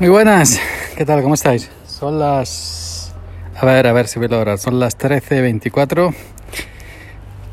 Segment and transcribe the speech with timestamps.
[0.00, 0.58] Muy buenas,
[0.96, 1.22] ¿qué tal?
[1.22, 1.70] ¿Cómo estáis?
[1.86, 3.14] Son las...
[3.54, 4.56] A ver, a ver si veo la hora.
[4.56, 6.14] Son las 13.24.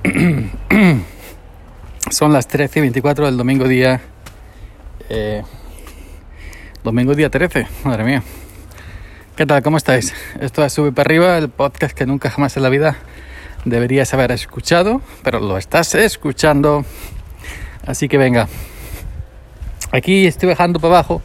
[2.10, 3.99] Son las 13.24 del domingo día...
[5.10, 5.44] Eh,
[6.85, 8.23] domingo día 13, madre mía.
[9.35, 9.61] ¿Qué tal?
[9.61, 10.13] ¿Cómo estáis?
[10.39, 12.95] Esto es Sube para arriba, el podcast que nunca jamás en la vida
[13.65, 16.85] deberías haber escuchado, pero lo estás escuchando.
[17.85, 18.48] Así que venga.
[19.91, 21.21] Aquí estoy bajando para abajo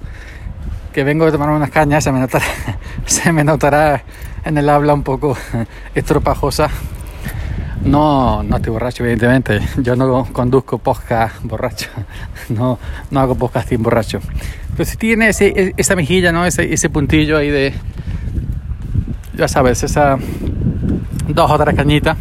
[0.92, 2.44] que vengo de tomar unas cañas, se me notará,
[3.06, 4.04] se me notará
[4.44, 5.36] en el habla un poco
[5.94, 6.68] estropajosa.
[7.84, 9.60] No, no estoy borracho, evidentemente.
[9.78, 11.88] Yo no conduzco podcast borracho.
[12.48, 12.78] No,
[13.10, 14.20] no hago podcasting borracho.
[14.76, 16.44] Pero si tiene ese, esa mejilla, ¿no?
[16.44, 17.72] Ese, ese puntillo ahí de.
[19.34, 20.18] Ya sabes, esa.
[21.28, 22.16] Dos o tres cañitas.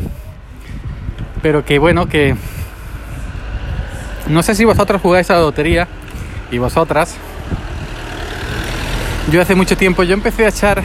[1.41, 2.35] Pero que bueno, que.
[4.29, 5.87] No sé si vosotros jugáis a la lotería.
[6.51, 7.17] Y vosotras.
[9.29, 10.81] Yo hace mucho tiempo, yo empecé a echar,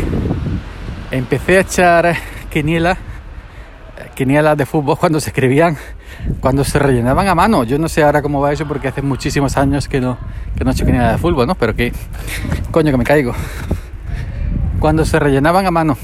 [1.11, 2.17] empecé a echar
[2.51, 2.97] quiniela,
[4.15, 5.77] quiniela de fútbol cuando se escribían,
[6.41, 7.65] cuando se rellenaban a mano.
[7.65, 10.19] Yo no sé ahora cómo va eso porque hace muchísimos años que no,
[10.57, 11.55] que no he hecho de fútbol, ¿no?
[11.55, 11.93] Pero que,
[12.71, 13.35] coño, que me caigo.
[14.79, 15.97] Cuando se rellenaban a mano,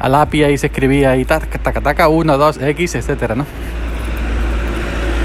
[0.00, 3.46] a lápiz y se escribía y taca, taca, taca, 1, 2, X, etcétera, ¿no?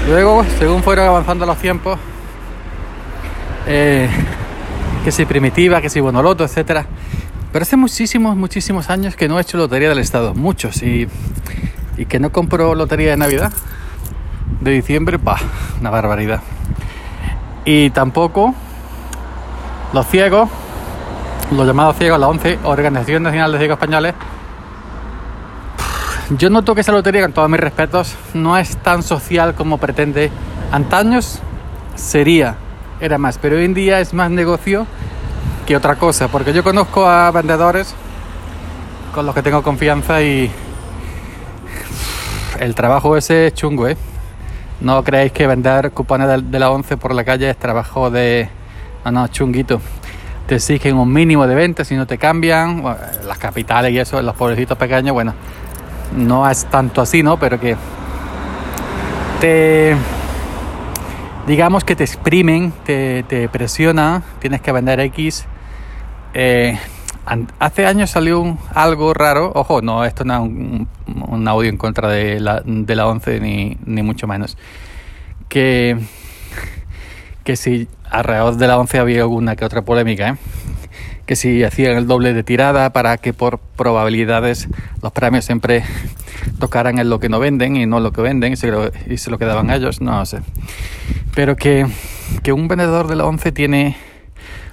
[0.08, 1.98] Luego, según fueron avanzando los tiempos,
[3.66, 4.08] eh,
[5.04, 6.86] que si primitiva, que si bonoloto, etcétera.
[7.52, 11.08] Pero hace muchísimos, muchísimos años que no he hecho lotería del Estado, muchos, y,
[11.96, 13.52] y que no compro lotería de Navidad,
[14.60, 15.38] de diciembre, pa,
[15.80, 16.42] una barbaridad.
[17.64, 18.54] Y tampoco
[19.92, 20.48] los ciegos,
[21.50, 24.14] los llamados ciegos, la 11, Organización Nacional de Ciegos Españoles,
[26.38, 30.30] yo noto que esa lotería, con todos mis respetos, no es tan social como pretende.
[30.70, 31.40] Antaños
[31.96, 32.56] sería
[33.00, 34.86] era más, pero hoy en día es más negocio
[35.66, 37.94] que otra cosa, porque yo conozco a vendedores
[39.14, 40.50] con los que tengo confianza y
[42.58, 43.96] el trabajo ese es chungo, ¿eh?
[44.80, 48.48] No creéis que vender cupones de, la 11 por la calle es trabajo de...
[49.04, 49.80] No, no, chunguito.
[50.46, 52.82] Te exigen un mínimo de ventas y no te cambian.
[53.26, 55.34] las capitales y eso, los pueblecitos pequeños, bueno,
[56.16, 57.38] no es tanto así, ¿no?
[57.38, 57.76] Pero que
[59.40, 59.94] te
[61.46, 65.46] digamos que te exprimen, te, te presiona, tienes que vender X.
[66.34, 66.78] Eh,
[67.58, 71.76] hace años salió un, algo raro, ojo, no, esto no es un, un, audio en
[71.76, 74.56] contra de la, de la 11 ni, ni mucho menos,
[75.48, 75.98] que,
[77.44, 80.36] que si alrededor de la 11 había alguna que otra polémica, ¿eh?
[81.30, 84.66] Que si hacían el doble de tirada para que por probabilidades
[85.00, 85.84] los premios siempre
[86.58, 89.16] tocaran en lo que no venden y no lo que venden y se lo, y
[89.16, 90.40] se lo quedaban ellos, no sé.
[91.32, 91.86] Pero que,
[92.42, 93.96] que un vendedor de la 11 tiene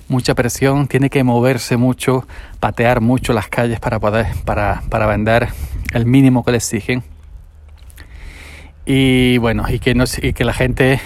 [0.07, 2.25] mucha presión, tiene que moverse mucho,
[2.59, 5.49] patear mucho las calles para poder para, para vender
[5.93, 7.03] el mínimo que le exigen.
[8.83, 10.99] Y bueno, y que, no, y que la gente,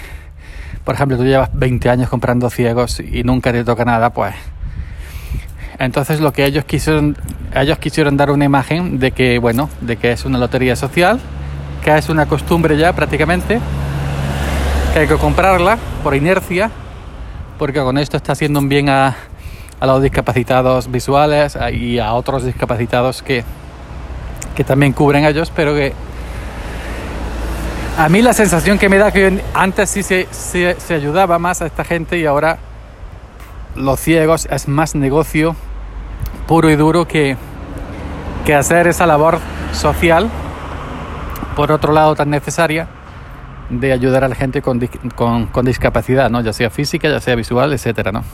[0.82, 4.34] por ejemplo, tú llevas 20 años comprando ciegos y nunca te toca nada, pues
[5.84, 7.16] entonces lo que ellos quisieron,
[7.52, 11.18] ellos quisieron dar una imagen de que, bueno, de que es una lotería social,
[11.82, 13.58] que es una costumbre ya prácticamente,
[14.92, 16.70] que hay que comprarla por inercia,
[17.58, 19.16] porque con esto está haciendo un bien a,
[19.80, 23.42] a los discapacitados visuales y a otros discapacitados que,
[24.54, 25.94] que también cubren a ellos, pero que
[27.98, 31.60] a mí la sensación que me da que antes sí se, se, se ayudaba más
[31.60, 32.58] a esta gente y ahora
[33.74, 35.56] los ciegos es más negocio
[36.46, 37.36] puro y duro que,
[38.44, 39.38] que hacer esa labor
[39.72, 40.30] social,
[41.56, 42.88] por otro lado tan necesaria,
[43.70, 44.80] de ayudar a la gente con,
[45.52, 46.40] con, discapacidad, ¿no?
[46.40, 48.24] ya sea física, ya sea visual, etcétera, ¿no?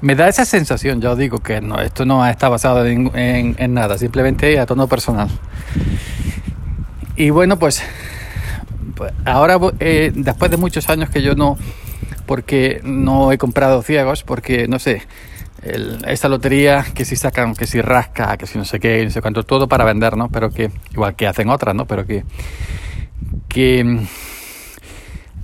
[0.00, 3.98] Me da esa sensación, ya os digo que no, esto no está basado en nada,
[3.98, 5.28] simplemente a tono personal.
[7.18, 7.82] Y bueno, pues,
[8.94, 11.58] pues ahora, eh, después de muchos años que yo no,
[12.26, 15.02] porque no he comprado ciegos, porque no sé,
[15.62, 19.10] el, esta lotería que si sacan, que si rasca, que si no sé qué, no
[19.10, 20.28] sé cuánto, todo para vender, ¿no?
[20.28, 21.86] Pero que, igual que hacen otras, ¿no?
[21.86, 22.24] Pero que,
[23.48, 24.06] que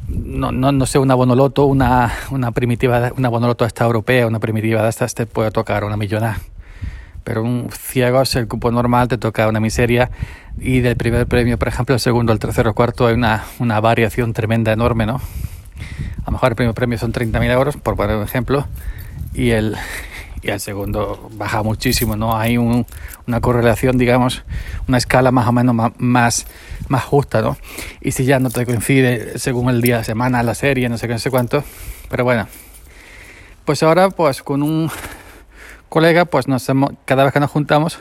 [0.09, 4.83] no, no, no sé, una bonoloto, una, una primitiva, una bonoloto esta europea, una primitiva
[4.83, 6.39] de estas te puede tocar una millonada.
[7.25, 10.11] Pero un ciego, es el cupo normal, te toca una miseria.
[10.59, 13.81] Y del primer premio, por ejemplo, el segundo, el tercero, el cuarto, hay una, una
[13.81, 15.17] variación tremenda, enorme, ¿no?
[15.17, 18.67] A lo mejor el primer premio son 30.000 euros, por poner un ejemplo,
[19.35, 19.77] y el,
[20.43, 22.37] y el segundo baja muchísimo, ¿no?
[22.37, 22.87] Hay un,
[23.27, 24.45] una correlación, digamos,
[24.89, 26.47] una escala más o menos más, más,
[26.89, 27.57] más, justa, ¿no?
[28.01, 31.09] Y si ya no te coincide según el día de semana, la serie, no sé
[31.09, 31.65] qué, no sé cuánto,
[32.09, 32.47] pero bueno.
[33.65, 34.91] Pues ahora, pues con un
[35.89, 36.67] colega, pues nos
[37.05, 37.99] cada vez que nos juntamos,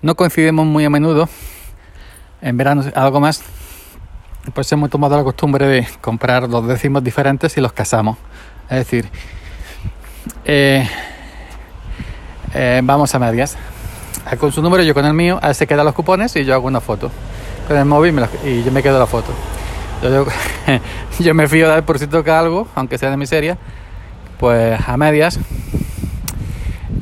[0.00, 1.28] no coincidimos muy a menudo,
[2.40, 3.42] en verano algo más,
[4.54, 8.18] pues hemos tomado la costumbre de comprar los décimos diferentes y los casamos.
[8.70, 9.08] Es decir,
[10.44, 10.88] eh,
[12.54, 13.56] eh, vamos a medias.
[14.38, 16.66] con su número, yo con el mío, él se quedan los cupones y yo hago
[16.66, 17.10] una foto.
[17.68, 19.32] Con el móvil y yo me quedo la foto.
[21.20, 23.56] Yo, me fío de él por si toca algo, aunque sea de miseria,
[24.38, 25.38] pues a medias.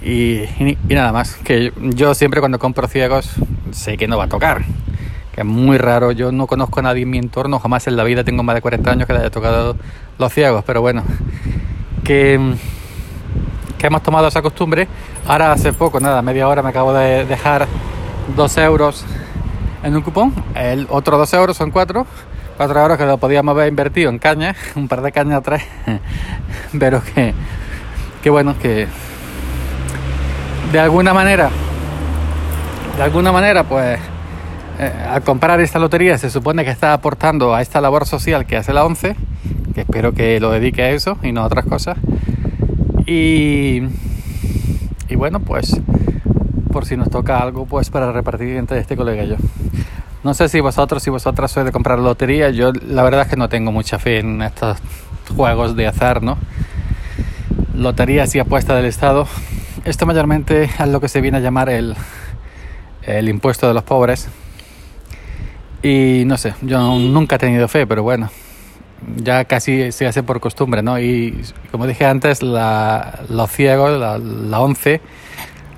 [0.02, 1.36] Y, y, nada más.
[1.36, 3.30] Que yo siempre cuando compro ciegos
[3.70, 4.64] sé que no va a tocar.
[5.32, 6.12] Que es muy raro.
[6.12, 7.58] Yo no conozco a nadie en mi entorno.
[7.58, 9.76] Jamás en la vida tengo más de 40 años que le haya tocado
[10.18, 10.62] los ciegos.
[10.66, 11.02] Pero bueno,
[12.04, 12.38] que,
[13.80, 14.86] que hemos tomado esa costumbre.
[15.26, 17.66] Ahora hace poco, nada, media hora me acabo de dejar
[18.36, 19.06] 2 euros
[19.82, 20.34] en un cupón.
[20.54, 22.06] El otro 2 euros son 4
[22.58, 25.62] cuatro euros que lo podíamos haber invertido en caña, un par de cañas atrás,
[26.78, 27.32] pero que,
[28.22, 28.86] que bueno, que
[30.70, 31.48] de alguna manera,
[32.98, 33.98] de alguna manera, pues
[34.78, 38.58] eh, al comprar esta lotería se supone que está aportando a esta labor social que
[38.58, 39.16] hace la ONCE,
[39.74, 41.96] que espero que lo dedique a eso y no a otras cosas.
[43.10, 43.82] Y,
[45.08, 45.80] y bueno, pues
[46.72, 49.36] por si nos toca algo, pues para repartir entre este colega y yo.
[50.22, 53.36] No sé si vosotros, si vosotras sois de comprar lotería, yo la verdad es que
[53.36, 54.78] no tengo mucha fe en estos
[55.36, 56.38] juegos de azar, ¿no?
[57.74, 59.26] Loterías y apuestas del Estado.
[59.84, 61.96] Esto mayormente es lo que se viene a llamar el,
[63.02, 64.28] el impuesto de los pobres.
[65.82, 68.30] Y no sé, yo nunca he tenido fe, pero bueno,
[69.16, 70.98] ya casi se hace por costumbre, ¿no?
[70.98, 75.00] Y como dije antes, la, los ciegos, la, la ONCE,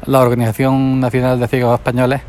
[0.06, 2.22] la Organización Nacional de Ciegos Españoles,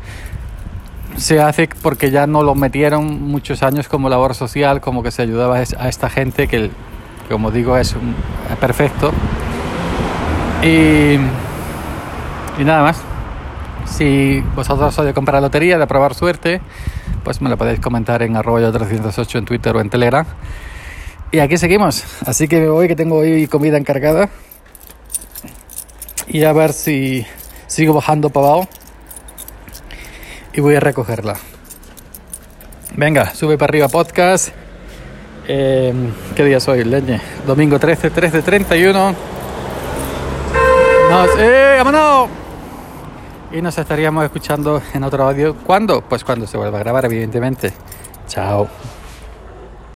[1.16, 5.22] se hace porque ya no lo metieron muchos años como labor social, como que se
[5.22, 6.70] ayudaba a esta gente que,
[7.30, 7.94] como digo, es,
[8.60, 9.12] perfecto.
[10.62, 11.16] Y,
[12.62, 13.00] nada más.
[13.86, 16.60] Si vosotros sois de comprar lotería, de probar suerte,
[17.22, 20.26] pues me lo podéis comentar en arroyo 308 en Twitter o en Telegram.
[21.34, 22.04] Y aquí seguimos.
[22.24, 24.28] Así que hoy que tengo hoy comida encargada.
[26.28, 27.26] Y a ver si
[27.66, 28.68] sigo bajando para abajo
[30.52, 31.34] y voy a recogerla.
[32.94, 34.50] Venga, sube para arriba podcast.
[35.48, 36.84] Em, ¿Qué día soy?
[36.84, 37.20] Leñe.
[37.44, 39.14] Domingo 13, 13, 31.
[41.10, 42.28] Nos, ¡Eh, vámonos!
[43.50, 45.56] Y nos estaríamos escuchando en otro audio.
[45.56, 46.00] ¿Cuándo?
[46.00, 47.72] Pues cuando se vuelva a grabar, evidentemente.
[48.28, 48.68] Chao.